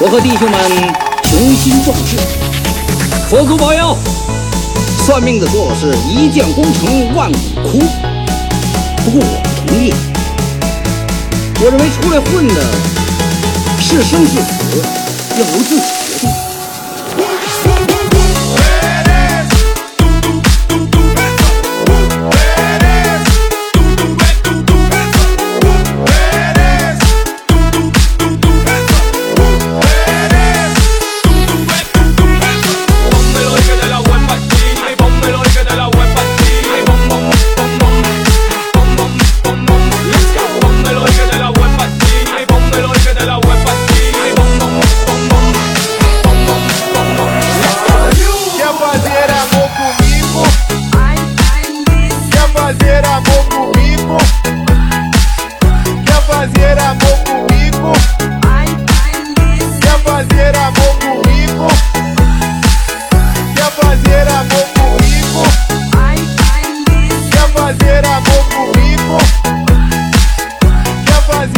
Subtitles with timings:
[0.00, 0.60] 我和弟兄们
[1.24, 2.16] 雄心壮志，
[3.28, 3.96] 佛祖保佑。
[5.04, 7.78] 算命的说我是一将功成万骨枯，
[9.04, 9.92] 不过我不同意。
[11.60, 12.54] 我认为出来混的
[13.80, 14.80] 是生是死
[15.32, 15.97] 要由自己。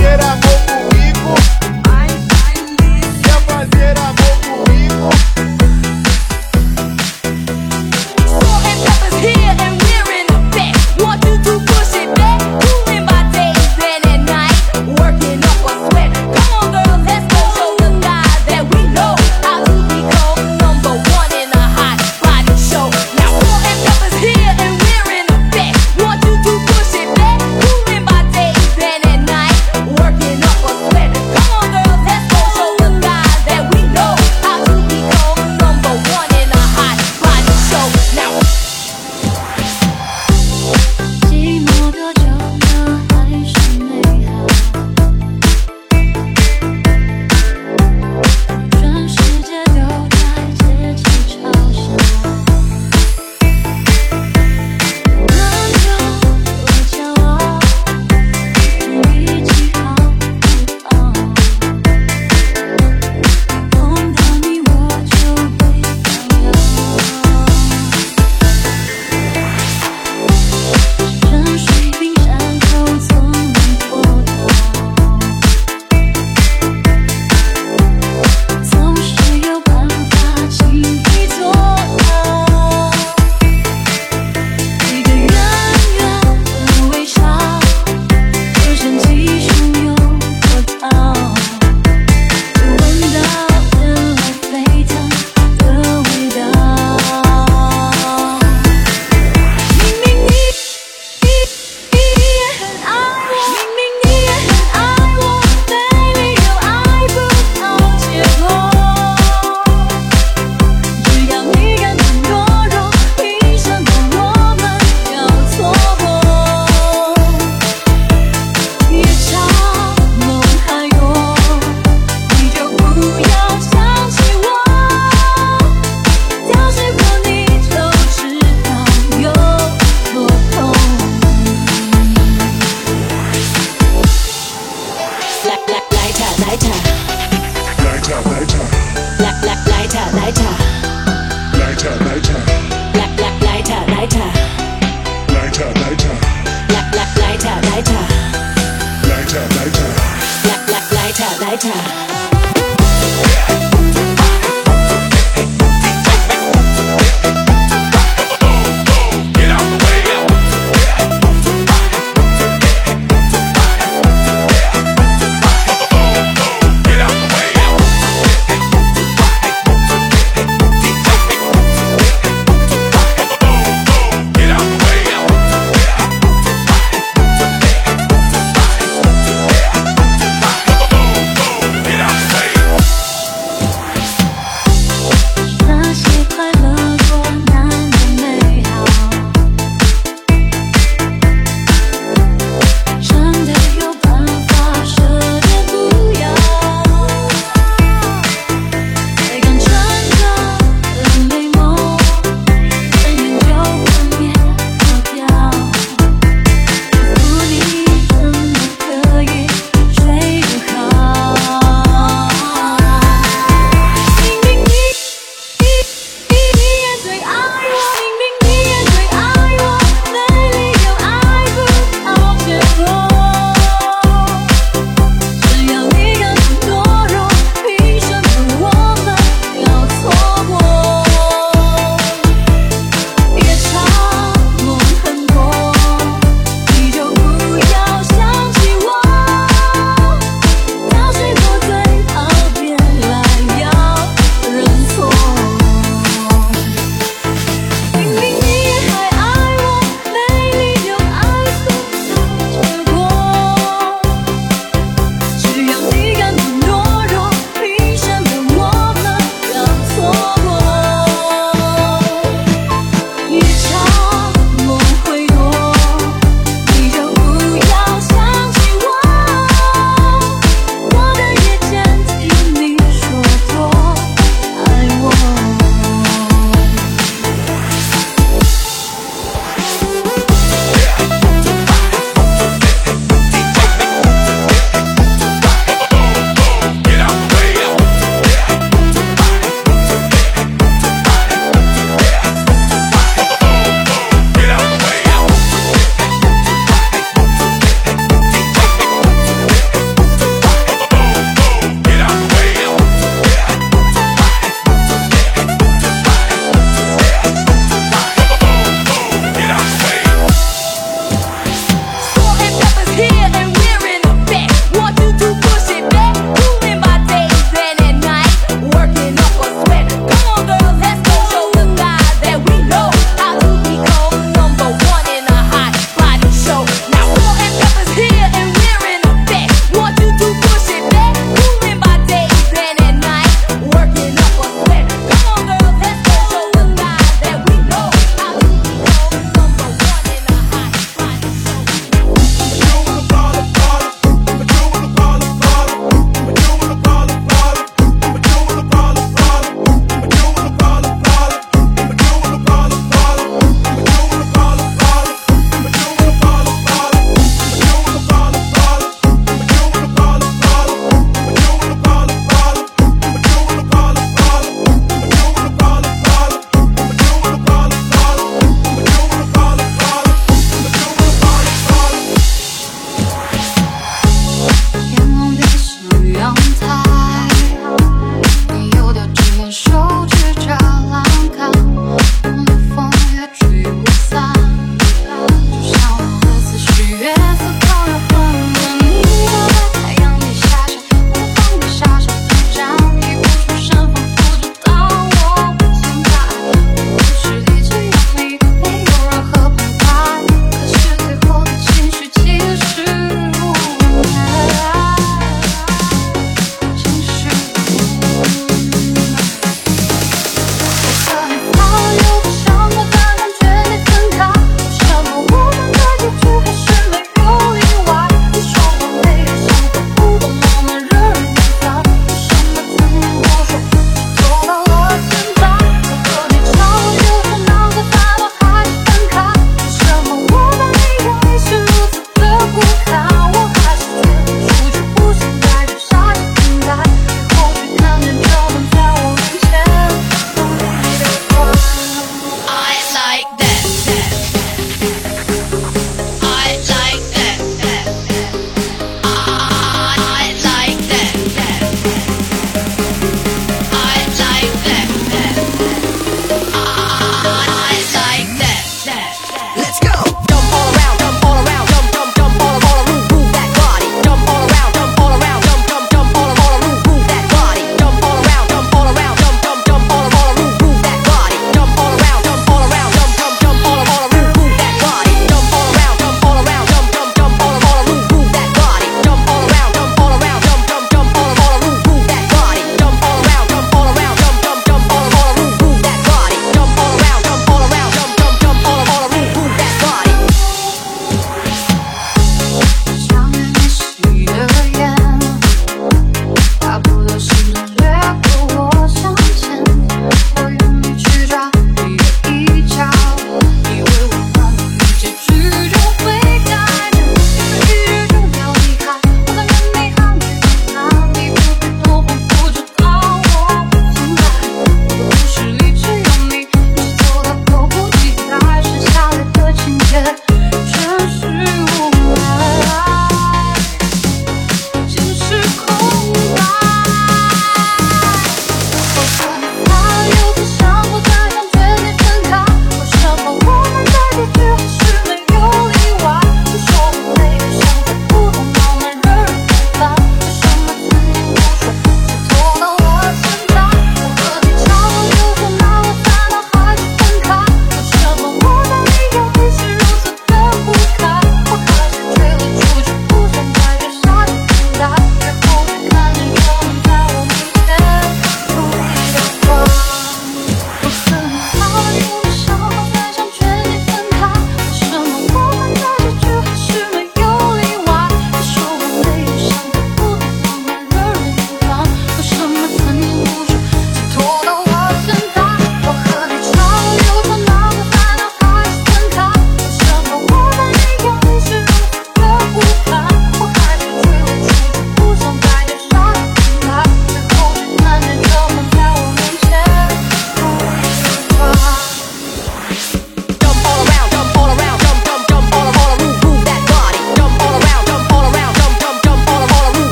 [0.00, 0.49] quisiera